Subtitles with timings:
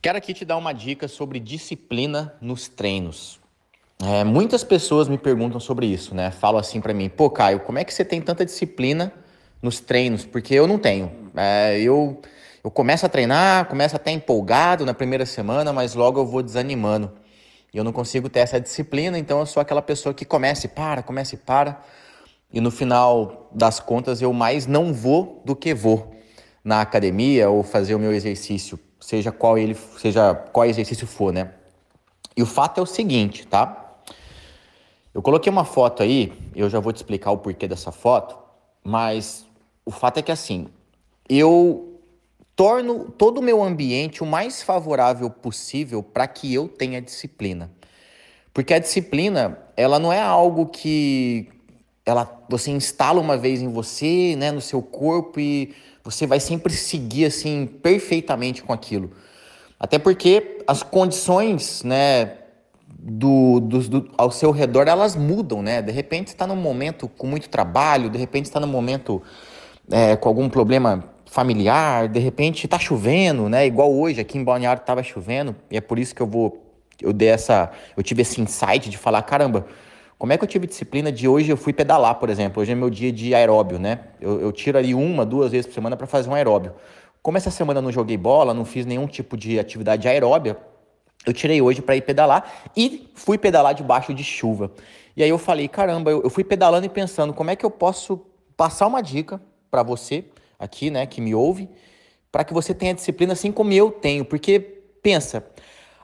[0.00, 3.40] Quero aqui te dar uma dica sobre disciplina nos treinos.
[4.00, 6.30] É, muitas pessoas me perguntam sobre isso, né?
[6.30, 9.12] Falam assim para mim, pô, Caio, como é que você tem tanta disciplina
[9.60, 10.24] nos treinos?
[10.24, 11.10] Porque eu não tenho.
[11.36, 12.22] É, eu,
[12.62, 17.10] eu começo a treinar, começo até empolgado na primeira semana, mas logo eu vou desanimando.
[17.74, 20.68] E eu não consigo ter essa disciplina, então eu sou aquela pessoa que começa e
[20.68, 21.82] para, começa e para.
[22.52, 26.14] E no final das contas eu mais não vou do que vou
[26.62, 28.78] na academia ou fazer o meu exercício
[29.08, 31.54] seja qual ele seja qual exercício for, né?
[32.36, 33.96] E o fato é o seguinte, tá?
[35.14, 38.36] Eu coloquei uma foto aí, eu já vou te explicar o porquê dessa foto,
[38.84, 39.46] mas
[39.86, 40.68] o fato é que assim,
[41.26, 41.98] eu
[42.54, 47.72] torno todo o meu ambiente o mais favorável possível para que eu tenha disciplina.
[48.52, 51.48] Porque a disciplina, ela não é algo que
[52.04, 55.74] ela você instala uma vez em você, né, no seu corpo e
[56.10, 59.10] você vai sempre seguir assim perfeitamente com aquilo.
[59.78, 62.32] Até porque as condições, né,
[62.98, 65.82] do, do, do, ao seu redor, elas mudam, né?
[65.82, 69.22] De repente está num momento com muito trabalho, de repente está num momento
[69.90, 73.66] é, com algum problema familiar, de repente está chovendo, né?
[73.66, 77.12] Igual hoje aqui em Balneário estava chovendo e é por isso que eu vou, eu
[77.12, 79.66] dei essa, eu tive esse insight de falar, caramba,
[80.18, 82.60] como é que eu tive disciplina de hoje eu fui pedalar, por exemplo?
[82.60, 84.00] Hoje é meu dia de aeróbio, né?
[84.20, 86.74] Eu, eu tiro ali uma, duas vezes por semana para fazer um aeróbio.
[87.22, 90.56] Como essa semana eu não joguei bola, não fiz nenhum tipo de atividade aeróbia,
[91.24, 94.72] eu tirei hoje para ir pedalar e fui pedalar debaixo de chuva.
[95.16, 97.70] E aí eu falei, caramba, eu, eu fui pedalando e pensando, como é que eu
[97.70, 98.20] posso
[98.56, 100.24] passar uma dica para você
[100.58, 101.68] aqui, né, que me ouve,
[102.32, 104.58] para que você tenha disciplina assim como eu tenho, porque
[105.02, 105.44] pensa,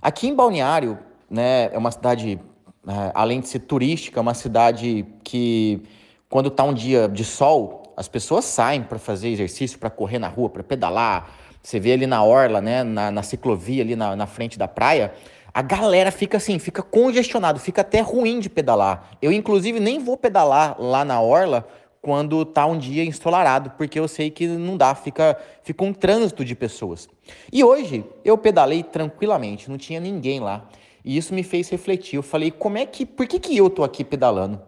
[0.01, 0.99] aqui em Balneário,
[1.29, 2.39] né, é uma cidade
[2.87, 5.83] é, além de ser turística, é uma cidade que,
[6.29, 10.29] quando está um dia de sol, as pessoas saem para fazer exercício, para correr na
[10.29, 11.31] rua, para pedalar.
[11.63, 15.15] Você vê ali na orla, né, na, na ciclovia, ali na, na frente da praia,
[15.53, 19.11] a galera fica assim, fica congestionado, fica até ruim de pedalar.
[19.23, 21.67] Eu, inclusive, nem vou pedalar lá na orla
[22.03, 26.45] quando tá um dia ensolarado, porque eu sei que não dá, fica, fica um trânsito
[26.45, 27.09] de pessoas.
[27.51, 30.69] E hoje eu pedalei tranquilamente, não tinha ninguém lá.
[31.05, 32.17] E isso me fez refletir.
[32.17, 34.61] Eu falei, como é que, por que, que eu tô aqui pedalando?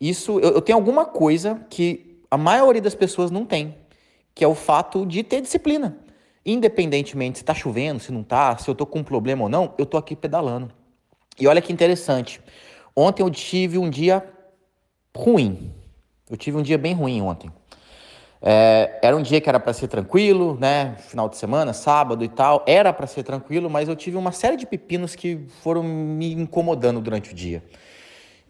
[0.00, 3.74] Isso, eu, eu tenho alguma coisa que a maioria das pessoas não tem,
[4.34, 5.98] que é o fato de ter disciplina.
[6.44, 9.74] Independentemente se está chovendo, se não está, se eu tô com um problema ou não,
[9.76, 10.70] eu tô aqui pedalando.
[11.38, 12.40] E olha que interessante.
[12.94, 14.26] Ontem eu tive um dia
[15.14, 15.72] ruim.
[16.30, 17.50] Eu tive um dia bem ruim ontem.
[18.40, 20.96] É, era um dia que era para ser tranquilo, né?
[20.98, 22.62] Final de semana, sábado e tal.
[22.66, 27.00] Era para ser tranquilo, mas eu tive uma série de pepinos que foram me incomodando
[27.00, 27.62] durante o dia.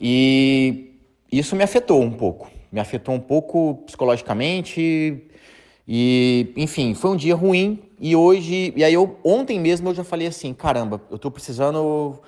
[0.00, 0.98] E
[1.30, 2.50] isso me afetou um pouco.
[2.70, 5.24] Me afetou um pouco psicologicamente.
[5.88, 7.82] E, enfim, foi um dia ruim.
[7.98, 8.72] E hoje.
[8.76, 12.20] E aí, eu, ontem mesmo eu já falei assim: caramba, eu tô precisando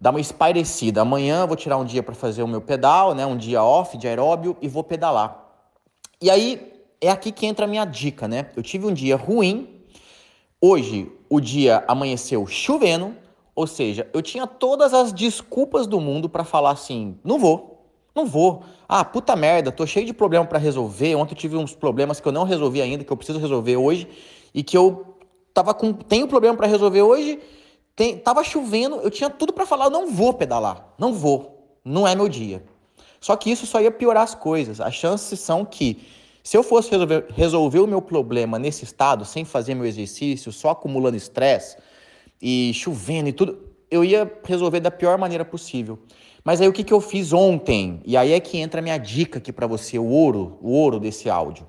[0.00, 1.02] dar uma espairecida.
[1.02, 3.24] Amanhã eu vou tirar um dia para fazer o meu pedal, né?
[3.26, 5.44] Um dia off de aeróbio e vou pedalar.
[6.20, 8.50] E aí é aqui que entra a minha dica, né?
[8.56, 9.68] Eu tive um dia ruim,
[10.60, 13.14] hoje o dia amanheceu chovendo,
[13.54, 18.26] ou seja, eu tinha todas as desculpas do mundo para falar assim: não vou, não
[18.26, 18.62] vou.
[18.88, 21.14] Ah, puta merda, tô cheio de problema para resolver.
[21.16, 24.08] Ontem eu tive uns problemas que eu não resolvi ainda, que eu preciso resolver hoje
[24.54, 25.16] e que eu
[25.52, 27.38] tava com tenho problema para resolver hoje.
[27.94, 32.14] Tem, tava chovendo, eu tinha tudo para falar, não vou pedalar, não vou, não é
[32.14, 32.62] meu dia.
[33.18, 34.82] Só que isso só ia piorar as coisas.
[34.82, 36.06] As chances são que
[36.46, 40.70] se eu fosse resolver, resolver o meu problema nesse estado, sem fazer meu exercício, só
[40.70, 41.76] acumulando estresse
[42.40, 45.98] e chovendo e tudo, eu ia resolver da pior maneira possível.
[46.44, 48.00] Mas aí o que, que eu fiz ontem?
[48.06, 51.00] E aí é que entra a minha dica aqui para você, o ouro, o ouro
[51.00, 51.66] desse áudio.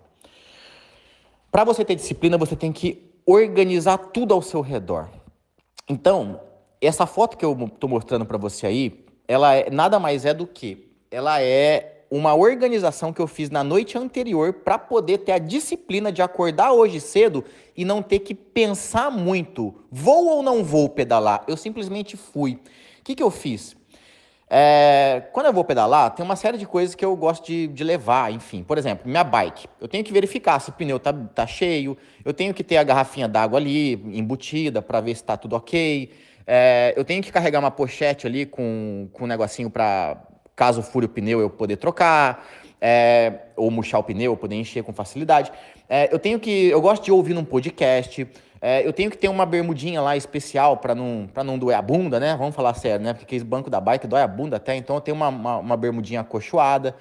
[1.51, 5.09] Para você ter disciplina, você tem que organizar tudo ao seu redor.
[5.89, 6.39] Então,
[6.79, 10.45] essa foto que eu estou mostrando para você aí, ela é, nada mais é do
[10.45, 15.38] que ela é uma organização que eu fiz na noite anterior para poder ter a
[15.38, 17.44] disciplina de acordar hoje cedo
[17.75, 21.43] e não ter que pensar muito, vou ou não vou pedalar.
[21.47, 22.53] Eu simplesmente fui.
[22.99, 23.76] O que, que eu fiz?
[24.49, 27.84] É, quando eu vou pedalar, tem uma série de coisas que eu gosto de, de,
[27.84, 28.64] levar, enfim.
[28.64, 29.67] Por exemplo, minha bike.
[29.79, 32.84] Eu tenho que verificar se o pneu tá, tá cheio, eu tenho que ter a
[32.84, 36.09] garrafinha d'água ali embutida para ver se está tudo ok.
[36.46, 40.17] É, eu tenho que carregar uma pochete ali com, com um negocinho para
[40.57, 42.45] caso fure o pneu eu poder trocar,
[42.81, 45.51] é, ou murchar o pneu, eu poder encher com facilidade.
[45.87, 48.27] É, eu tenho que, eu gosto de ouvir num podcast.
[48.59, 51.81] É, eu tenho que ter uma bermudinha lá especial para não, pra não doer a
[51.81, 52.35] bunda, né?
[52.35, 53.13] Vamos falar sério, né?
[53.13, 55.77] Porque esse banco da bike dói a bunda até, então eu tenho uma, uma, uma
[55.77, 56.95] bermudinha acolchoada.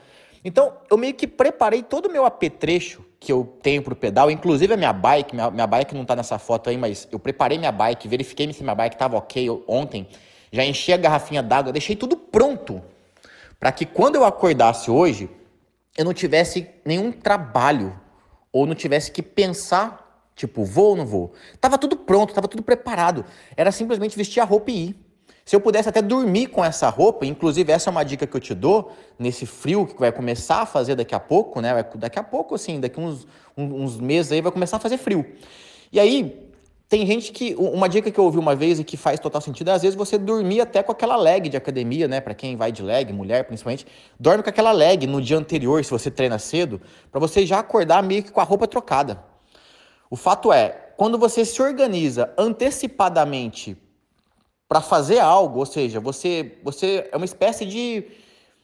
[0.44, 4.74] Então, eu meio que preparei todo o meu apetrecho que eu tenho pro pedal, inclusive
[4.74, 7.72] a minha bike, minha, minha bike não tá nessa foto aí, mas eu preparei minha
[7.72, 10.06] bike, verifiquei se minha bike tava ok ontem,
[10.52, 12.82] já enchi a garrafinha d'água, deixei tudo pronto
[13.58, 15.30] para que quando eu acordasse hoje,
[15.96, 17.98] eu não tivesse nenhum trabalho
[18.52, 21.32] ou não tivesse que pensar, tipo, vou ou não vou.
[21.60, 23.24] Tava tudo pronto, tava tudo preparado.
[23.56, 25.06] Era simplesmente vestir a roupa e ir.
[25.44, 28.40] Se eu pudesse até dormir com essa roupa, inclusive essa é uma dica que eu
[28.40, 31.84] te dou, nesse frio que vai começar a fazer daqui a pouco, né?
[31.94, 35.24] Daqui a pouco, assim, daqui uns, uns meses aí vai começar a fazer frio.
[35.92, 36.45] E aí,
[36.88, 37.54] tem gente que.
[37.56, 39.96] Uma dica que eu ouvi uma vez e que faz total sentido é às vezes
[39.96, 42.20] você dormir até com aquela leg de academia, né?
[42.20, 43.86] Para quem vai de leg, mulher principalmente,
[44.18, 46.80] dorme com aquela leg no dia anterior, se você treina cedo,
[47.10, 49.22] para você já acordar meio que com a roupa trocada.
[50.08, 53.76] O fato é, quando você se organiza antecipadamente
[54.68, 58.04] para fazer algo, ou seja, você, você é uma espécie de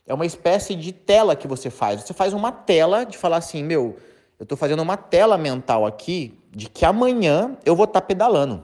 [0.07, 2.03] é uma espécie de tela que você faz.
[2.03, 3.97] Você faz uma tela de falar assim, meu,
[4.39, 8.63] eu estou fazendo uma tela mental aqui de que amanhã eu vou estar tá pedalando.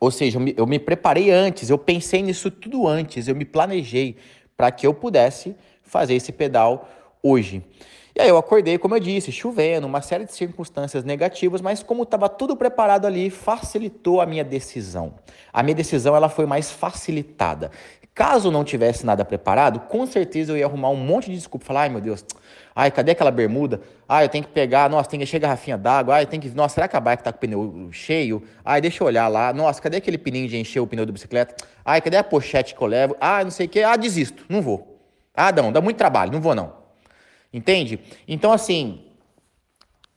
[0.00, 3.44] Ou seja, eu me, eu me preparei antes, eu pensei nisso tudo antes, eu me
[3.44, 4.16] planejei
[4.56, 6.88] para que eu pudesse fazer esse pedal
[7.22, 7.62] hoje.
[8.16, 12.04] E aí eu acordei, como eu disse, chovendo, uma série de circunstâncias negativas, mas como
[12.04, 15.14] estava tudo preparado ali, facilitou a minha decisão.
[15.52, 17.72] A minha decisão ela foi mais facilitada.
[18.14, 21.80] Caso não tivesse nada preparado, com certeza eu ia arrumar um monte de desculpa, falar,
[21.80, 22.24] ai meu Deus,
[22.72, 23.80] ai, cadê aquela bermuda?
[24.08, 26.76] Ai, eu tenho que pegar, nossa, tem que encher garrafinha d'água, ai, tem que, nossa,
[26.76, 28.44] será que a bike tá com o pneu cheio?
[28.64, 31.56] Ai, deixa eu olhar lá, nossa, cadê aquele pininho de encher o pneu da bicicleta?
[31.84, 33.16] Ai, cadê a pochete que eu levo?
[33.20, 35.00] Ah, não sei o que, ah, desisto, não vou.
[35.34, 36.83] Ah, não, dá muito trabalho, não vou não.
[37.54, 38.00] Entende?
[38.26, 39.00] Então, assim,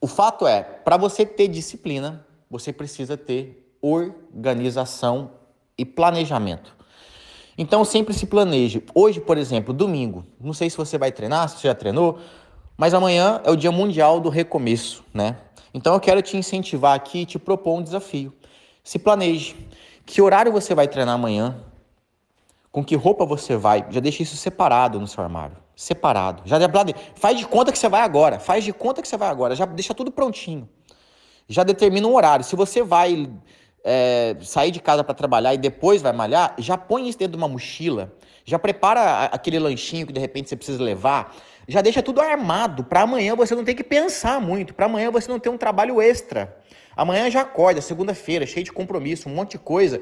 [0.01, 5.29] o fato é, para você ter disciplina, você precisa ter organização
[5.77, 6.75] e planejamento.
[7.55, 8.83] Então, sempre se planeje.
[8.91, 12.17] Hoje, por exemplo, domingo, não sei se você vai treinar, se você já treinou,
[12.75, 15.37] mas amanhã é o Dia Mundial do Recomeço, né?
[15.75, 18.33] Então, eu quero te incentivar aqui e te propor um desafio.
[18.83, 19.55] Se planeje.
[20.07, 21.63] Que horário você vai treinar amanhã?
[22.71, 23.85] Com que roupa você vai?
[23.91, 26.41] Já deixe isso separado no seu armário separado.
[26.43, 26.57] Já
[27.13, 29.63] faz de conta que você vai agora, faz de conta que você vai agora, já
[29.63, 30.67] deixa tudo prontinho.
[31.47, 32.43] Já determina um horário.
[32.43, 33.29] Se você vai
[33.83, 37.37] é, sair de casa para trabalhar e depois vai malhar, já põe isso dentro de
[37.37, 38.11] uma mochila,
[38.43, 41.35] já prepara aquele lanchinho que de repente você precisa levar,
[41.67, 45.29] já deixa tudo armado para amanhã você não ter que pensar muito, para amanhã você
[45.29, 46.57] não ter um trabalho extra.
[46.95, 50.01] Amanhã já acorda, segunda-feira, cheio de compromisso, um monte de coisa.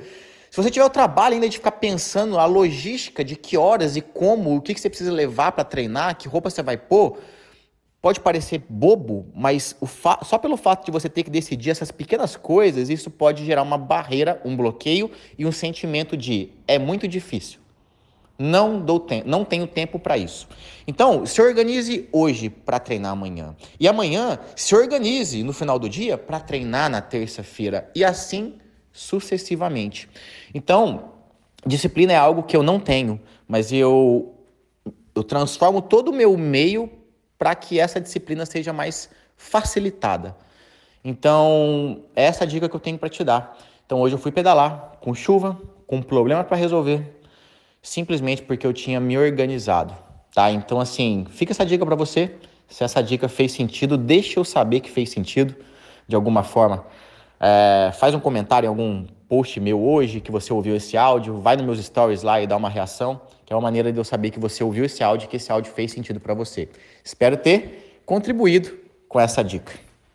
[0.55, 4.01] Se você tiver o trabalho ainda de ficar pensando a logística de que horas e
[4.01, 7.17] como, o que, que você precisa levar para treinar, que roupa você vai pôr,
[8.01, 9.75] pode parecer bobo, mas
[10.23, 13.77] só pelo fato de você ter que decidir essas pequenas coisas, isso pode gerar uma
[13.77, 17.59] barreira, um bloqueio e um sentimento de é muito difícil.
[18.39, 20.47] Não dou tempo, não tenho tempo para isso.
[20.87, 23.57] Então, se organize hoje para treinar amanhã.
[23.77, 27.91] E amanhã se organize no final do dia para treinar na terça-feira.
[27.93, 28.53] E assim
[28.95, 30.09] sucessivamente.
[30.53, 31.11] Então,
[31.65, 34.33] disciplina é algo que eu não tenho, mas eu,
[35.13, 36.89] eu transformo todo o meu meio
[37.37, 40.35] para que essa disciplina seja mais facilitada.
[41.03, 43.57] Então, essa é a dica que eu tenho para te dar.
[43.85, 47.19] Então, hoje eu fui pedalar com chuva, com problema para resolver,
[47.81, 49.93] simplesmente porque eu tinha me organizado,
[50.33, 50.49] tá?
[50.51, 52.33] Então, assim, fica essa dica para você.
[52.67, 55.53] Se essa dica fez sentido, deixa eu saber que fez sentido
[56.07, 56.85] de alguma forma.
[57.39, 61.55] É, faz um comentário em algum post meu hoje que você ouviu esse áudio, vai
[61.55, 64.29] nos meus stories lá e dá uma reação, que é uma maneira de eu saber
[64.29, 66.69] que você ouviu esse áudio que esse áudio fez sentido para você.
[67.03, 68.71] Espero ter contribuído
[69.07, 69.84] com essa dica.